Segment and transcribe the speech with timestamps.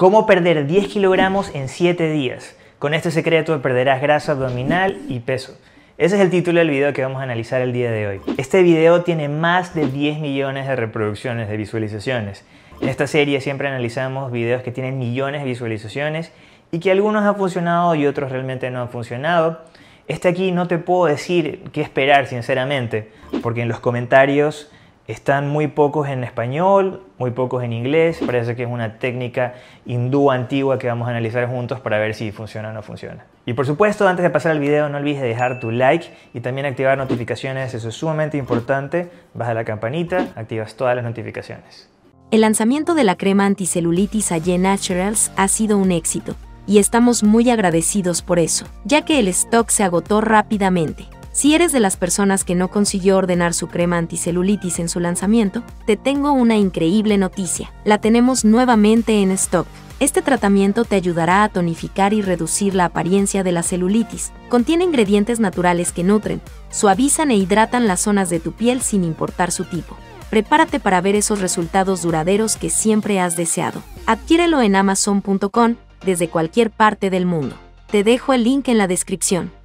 [0.00, 2.56] ¿Cómo perder 10 kilogramos en 7 días?
[2.78, 5.58] Con este secreto perderás grasa abdominal y peso.
[5.98, 8.20] Ese es el título del video que vamos a analizar el día de hoy.
[8.38, 12.46] Este video tiene más de 10 millones de reproducciones, de visualizaciones.
[12.80, 16.32] En esta serie siempre analizamos videos que tienen millones de visualizaciones
[16.72, 19.60] y que algunos han funcionado y otros realmente no han funcionado.
[20.08, 23.10] Este aquí no te puedo decir qué esperar, sinceramente,
[23.42, 24.72] porque en los comentarios
[25.06, 28.20] están muy pocos en español, muy pocos en inglés.
[28.24, 32.30] Parece que es una técnica hindú antigua que vamos a analizar juntos para ver si
[32.30, 33.24] funciona o no funciona.
[33.46, 36.66] Y por supuesto, antes de pasar al video, no olvides dejar tu like y también
[36.66, 37.74] activar notificaciones.
[37.74, 39.10] Eso es sumamente importante.
[39.34, 41.88] Baja la campanita, activas todas las notificaciones.
[42.30, 47.50] El lanzamiento de la crema anticelulitis AYE Naturals ha sido un éxito y estamos muy
[47.50, 51.08] agradecidos por eso, ya que el stock se agotó rápidamente.
[51.32, 55.62] Si eres de las personas que no consiguió ordenar su crema anticelulitis en su lanzamiento,
[55.86, 57.72] te tengo una increíble noticia.
[57.84, 59.66] La tenemos nuevamente en stock.
[60.00, 64.32] Este tratamiento te ayudará a tonificar y reducir la apariencia de la celulitis.
[64.48, 69.52] Contiene ingredientes naturales que nutren, suavizan e hidratan las zonas de tu piel sin importar
[69.52, 69.96] su tipo.
[70.30, 73.82] Prepárate para ver esos resultados duraderos que siempre has deseado.
[74.06, 77.56] Adquiérelo en amazon.com desde cualquier parte del mundo.
[77.90, 79.59] Te dejo el link en la descripción.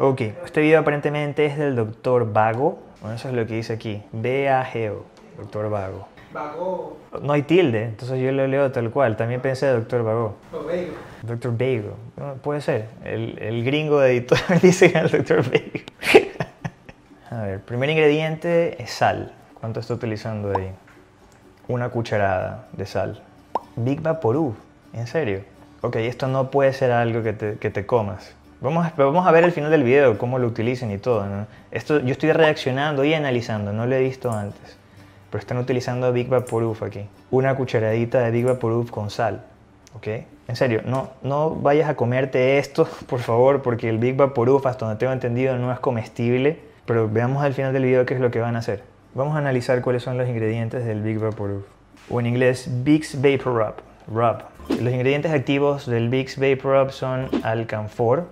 [0.00, 2.78] Ok, este video aparentemente es del doctor Vago.
[3.00, 4.00] Bueno, eso es lo que dice aquí.
[4.12, 5.02] B-A-G-O,
[5.36, 6.06] doctor Vago.
[6.32, 6.98] Vago.
[7.20, 9.16] No hay tilde, entonces yo lo leo tal cual.
[9.16, 10.36] También pensé doctor Vago.
[10.52, 10.92] O Veigo.
[11.22, 11.96] Doctor Vago.
[12.16, 12.90] No, puede ser.
[13.04, 15.84] El, el gringo de editor dice al doctor Vago.
[17.30, 19.34] A ver, primer ingrediente es sal.
[19.58, 20.70] ¿Cuánto está utilizando ahí?
[21.66, 23.20] Una cucharada de sal.
[23.74, 24.54] Big Vaporub.
[24.92, 25.40] ¿En serio?
[25.80, 28.37] Ok, esto no puede ser algo que te, que te comas.
[28.60, 31.24] Vamos vamos a ver el final del video, cómo lo utilicen y todo.
[31.70, 34.76] Esto, yo estoy reaccionando y analizando, no lo he visto antes.
[35.30, 37.06] Pero están utilizando Big Vaporub aquí.
[37.30, 39.44] Una cucharadita de Big Vaporub con sal.
[39.94, 40.08] ¿Ok?
[40.48, 44.86] En serio, no, no vayas a comerte esto, por favor, porque el Big Vaporub, hasta
[44.86, 46.58] donde tengo entendido, no es comestible.
[46.84, 48.82] Pero veamos al final del video qué es lo que van a hacer.
[49.14, 51.64] Vamos a analizar cuáles son los ingredientes del Big Vaporub.
[52.10, 53.74] O en inglés, Big's Vapor Rub.
[54.08, 54.42] Rub.
[54.80, 58.26] Los ingredientes activos del Big's Vapor Rub son alcanfor,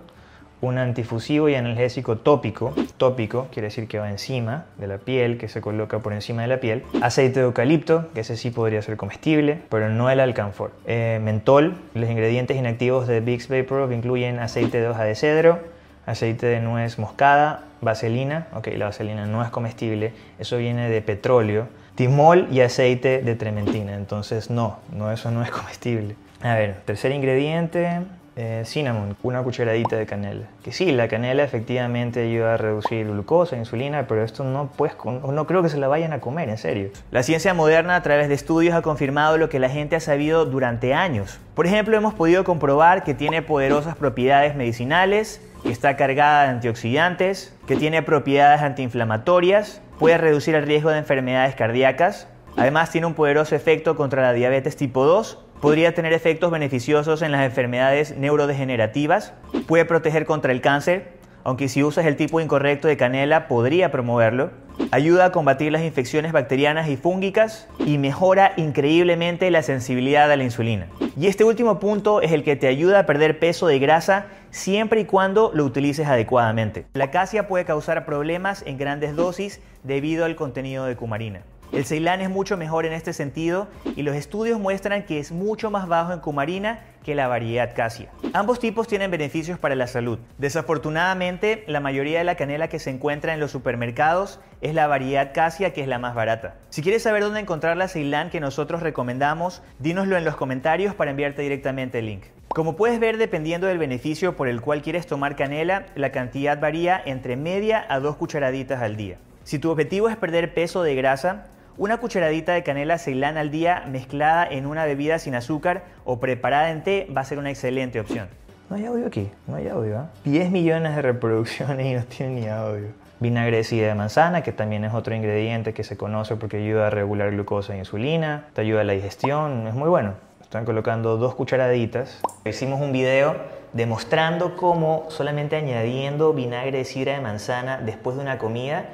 [0.61, 2.73] un antifusivo y analgésico tópico.
[2.97, 6.47] Tópico quiere decir que va encima de la piel, que se coloca por encima de
[6.47, 6.83] la piel.
[7.01, 10.71] Aceite de eucalipto, que ese sí podría ser comestible, pero no el alcanfor.
[10.85, 15.59] Eh, mentol, los ingredientes inactivos de Big's Vapor Rub incluyen aceite de hoja de cedro,
[16.05, 21.67] aceite de nuez moscada, vaselina, ok, la vaselina no es comestible, eso viene de petróleo,
[21.95, 26.15] timol y aceite de trementina, entonces no, no eso no es comestible.
[26.41, 28.01] A ver, tercer ingrediente,
[28.39, 30.45] eh, cinnamon, una cucharadita de canela.
[30.63, 35.47] Que sí, la canela efectivamente ayuda a reducir glucosa, insulina, pero esto no, pues, no
[35.47, 36.89] creo que se la vayan a comer, en serio.
[37.09, 40.45] La ciencia moderna a través de estudios ha confirmado lo que la gente ha sabido
[40.45, 41.39] durante años.
[41.55, 47.55] Por ejemplo, hemos podido comprobar que tiene poderosas propiedades medicinales, que está cargada de antioxidantes,
[47.65, 53.55] que tiene propiedades antiinflamatorias, puede reducir el riesgo de enfermedades cardíacas, además tiene un poderoso
[53.55, 59.33] efecto contra la diabetes tipo 2, podría tener efectos beneficiosos en las enfermedades neurodegenerativas,
[59.67, 64.51] puede proteger contra el cáncer, aunque si usas el tipo incorrecto de canela podría promoverlo,
[64.91, 70.43] ayuda a combatir las infecciones bacterianas y fúngicas y mejora increíblemente la sensibilidad a la
[70.43, 70.87] insulina.
[71.15, 75.01] Y este último punto es el que te ayuda a perder peso de grasa siempre
[75.01, 76.85] y cuando lo utilices adecuadamente.
[76.93, 81.41] La acacia puede causar problemas en grandes dosis debido al contenido de cumarina.
[81.71, 85.69] El Ceilán es mucho mejor en este sentido y los estudios muestran que es mucho
[85.69, 88.09] más bajo en cumarina que la variedad Cassia.
[88.33, 90.19] Ambos tipos tienen beneficios para la salud.
[90.37, 95.31] Desafortunadamente, la mayoría de la canela que se encuentra en los supermercados es la variedad
[95.33, 96.55] Cassia, que es la más barata.
[96.69, 101.11] Si quieres saber dónde encontrar la Ceilán que nosotros recomendamos, dínoslo en los comentarios para
[101.11, 102.23] enviarte directamente el link.
[102.49, 107.01] Como puedes ver, dependiendo del beneficio por el cual quieres tomar canela, la cantidad varía
[107.05, 109.17] entre media a dos cucharaditas al día.
[109.43, 111.45] Si tu objetivo es perder peso de grasa,
[111.77, 116.71] una cucharadita de canela ceilán al día mezclada en una bebida sin azúcar o preparada
[116.71, 118.27] en té va a ser una excelente opción.
[118.69, 120.01] No hay audio aquí, no hay audio.
[120.01, 120.29] ¿eh?
[120.29, 122.87] 10 millones de reproducciones y no tiene ni audio.
[123.19, 126.87] Vinagre de sidra de manzana, que también es otro ingrediente que se conoce porque ayuda
[126.87, 130.13] a regular glucosa e insulina, te ayuda a la digestión, es muy bueno.
[130.41, 132.21] Están colocando dos cucharaditas.
[132.45, 133.35] Hicimos un video
[133.73, 138.85] demostrando cómo solamente añadiendo vinagre de sidra de manzana después de una comida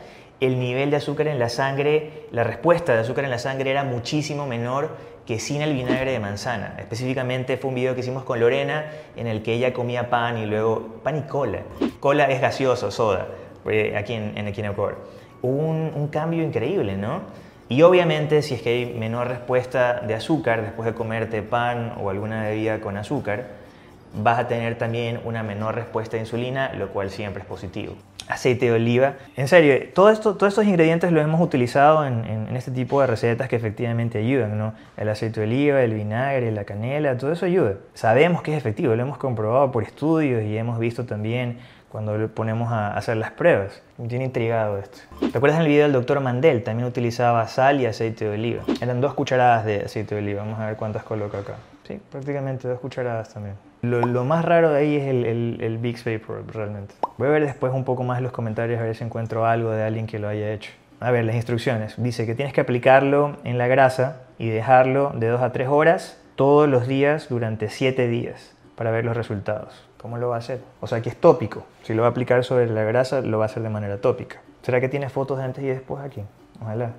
[0.46, 3.84] el nivel de azúcar en la sangre, la respuesta de azúcar en la sangre era
[3.84, 4.90] muchísimo menor
[5.26, 6.76] que sin el vinagre de manzana.
[6.78, 8.86] Específicamente fue un video que hicimos con Lorena
[9.16, 11.60] en el que ella comía pan y luego pan y cola.
[12.00, 13.28] Cola es gaseoso, soda,
[13.70, 14.76] eh, aquí en, en.
[15.42, 17.22] Hubo un cambio increíble, ¿no?
[17.70, 22.10] Y obviamente si es que hay menor respuesta de azúcar después de comerte pan o
[22.10, 23.63] alguna bebida con azúcar,
[24.14, 27.96] vas a tener también una menor respuesta de insulina, lo cual siempre es positivo.
[28.28, 29.16] Aceite de oliva.
[29.36, 33.08] En serio, todo esto, todos estos ingredientes los hemos utilizado en, en, este tipo de
[33.08, 34.74] recetas que efectivamente ayudan, ¿no?
[34.96, 37.74] El aceite de oliva, el vinagre, la canela, todo eso ayuda.
[37.94, 41.58] Sabemos que es efectivo, lo hemos comprobado por estudios y hemos visto también
[41.94, 43.84] cuando le ponemos a hacer las pruebas.
[43.98, 45.00] Me tiene intrigado esto.
[45.32, 46.64] ¿Te acuerdas en el video del doctor Mandel?
[46.64, 48.64] También utilizaba sal y aceite de oliva.
[48.82, 50.44] Eran dos cucharadas de aceite de oliva.
[50.44, 51.56] Vamos a ver cuántas coloca acá.
[51.88, 53.73] Sí, prácticamente dos cucharadas también.
[53.84, 56.96] Lo, más raro de ahí es el, el, el Big Vapor, realmente.
[57.18, 59.84] Voy a ver después un poco más los comentarios a ver si encuentro algo de
[59.84, 60.72] alguien que lo haya hecho.
[61.02, 61.96] A ver, las instrucciones.
[61.98, 66.18] Dice que tienes que aplicarlo en la grasa y dejarlo de 2 a 3 horas
[66.36, 69.86] todos los días durante 7 días para ver los resultados.
[69.98, 70.62] ¿Cómo lo va a hacer?
[70.80, 71.66] O sea que es tópico.
[71.84, 74.38] Si lo va a aplicar sobre la grasa, lo va a hacer de manera tópica.
[74.62, 76.24] ¿Será que tiene fotos de antes y después aquí?
[76.62, 76.92] Ojalá.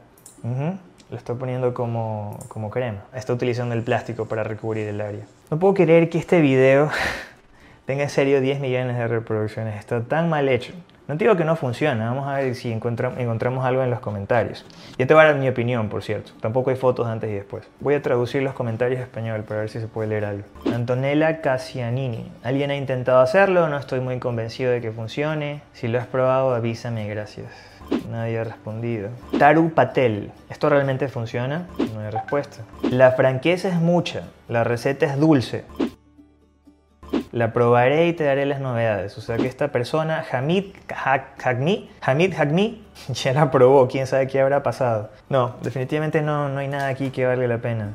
[1.11, 3.05] Lo está poniendo como, como crema.
[3.15, 5.25] Está utilizando el plástico para recubrir el área.
[5.51, 6.91] No puedo creer que este video
[7.87, 9.79] tenga en serio 10 millones de reproducciones.
[9.79, 10.73] Está tan mal hecho.
[11.07, 14.65] No digo que no funciona, vamos a ver si encontramos algo en los comentarios.
[14.97, 16.33] Yo te voy a dar mi opinión, por cierto.
[16.41, 17.69] Tampoco hay fotos antes y después.
[17.81, 20.45] Voy a traducir los comentarios en español para ver si se puede leer algo.
[20.75, 22.33] Antonella Cassianini.
[22.43, 23.69] ¿Alguien ha intentado hacerlo?
[23.69, 25.61] No estoy muy convencido de que funcione.
[25.75, 27.74] Si lo has probado, avísame, gracias.
[28.11, 29.11] Nadie ha respondido.
[29.39, 30.31] Taru Patel.
[30.49, 31.67] ¿Esto realmente funciona?
[31.95, 32.63] No hay respuesta.
[32.83, 34.23] La franqueza es mucha.
[34.49, 35.65] La receta es dulce
[37.35, 39.19] la probaré y te daré las novedades.
[39.19, 40.67] O sea que esta persona, Hamid
[41.43, 45.11] Hagmi, Hamid Hagmi, ya la probó, quién sabe qué habrá pasado.
[45.29, 47.95] No, definitivamente no, no hay nada aquí que valga la pena.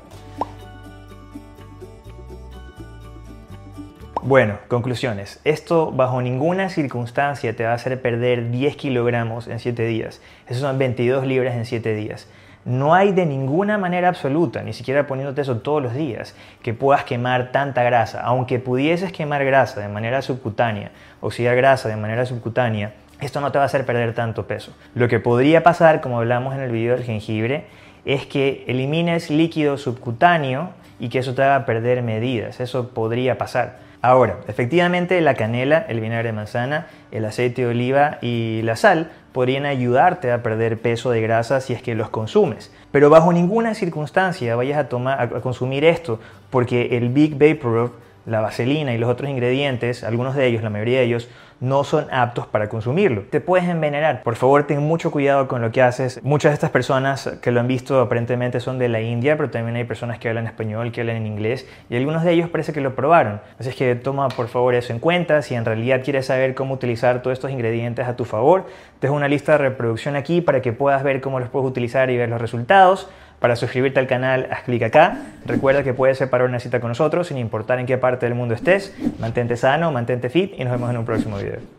[4.30, 5.42] Bueno, conclusiones.
[5.44, 10.22] Esto bajo ninguna circunstancia te va a hacer perder 10 kilogramos en 7 días.
[10.48, 12.28] Eso son 22 libras en 7 días.
[12.64, 17.06] No hay de ninguna manera absoluta, ni siquiera poniéndote eso todos los días, que puedas
[17.06, 18.22] quemar tanta grasa.
[18.22, 20.92] Aunque pudieses quemar grasa de manera subcutánea,
[21.22, 24.76] oxidar grasa de manera subcutánea, esto no te va a hacer perder tanto peso.
[24.94, 27.66] Lo que podría pasar, como hablamos en el video del jengibre,
[28.06, 32.60] es que elimines líquido subcutáneo y que eso te haga perder medidas.
[32.60, 33.89] Eso podría pasar.
[34.02, 39.12] Ahora, efectivamente la canela, el vinagre de manzana, el aceite de oliva y la sal
[39.34, 42.72] podrían ayudarte a perder peso de grasa si es que los consumes.
[42.92, 46.20] Pero bajo ninguna circunstancia vayas a, tomar, a consumir esto
[46.50, 47.92] porque el Big Vapor,
[48.30, 51.30] la vaselina y los otros ingredientes, algunos de ellos, la mayoría de ellos,
[51.60, 53.24] no son aptos para consumirlo.
[53.30, 54.24] Te puedes envenenar.
[54.24, 56.24] Por favor, ten mucho cuidado con lo que haces.
[56.24, 59.76] Muchas de estas personas que lo han visto aparentemente son de la India, pero también
[59.76, 62.82] hay personas que hablan español, que hablan en inglés, y algunos de ellos parece que
[62.82, 63.42] lo probaron.
[63.60, 65.42] Así es que toma por favor eso en cuenta.
[65.42, 68.66] Si en realidad quieres saber cómo utilizar todos estos ingredientes a tu favor,
[69.00, 72.10] te dejo una lista de reproducción aquí para que puedas ver cómo los puedes utilizar
[72.10, 73.10] y ver los resultados.
[73.40, 75.18] Para suscribirte al canal, haz clic acá.
[75.46, 78.54] Recuerda que puedes separar una cita con nosotros sin importar en qué parte del mundo
[78.54, 78.94] estés.
[79.20, 81.79] Mantente sano, mantente fit y nos vemos en un próximo video.